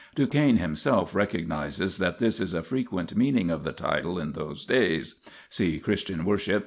[0.15, 4.65] Duchesne him self recognizes that this is a frequent meaning of the title in those
[4.65, 6.59] days (see Christian Worship, pp.